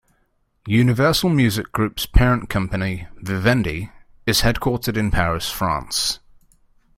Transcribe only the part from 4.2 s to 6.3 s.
is headquartered in Paris, France.